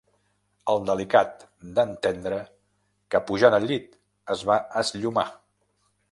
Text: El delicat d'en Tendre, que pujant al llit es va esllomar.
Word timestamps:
El 0.71 0.79
delicat 0.89 1.43
d'en 1.79 1.91
Tendre, 2.05 2.39
que 3.15 3.21
pujant 3.27 3.57
al 3.57 3.67
llit 3.73 3.93
es 4.37 4.41
va 4.51 4.57
esllomar. 4.83 5.27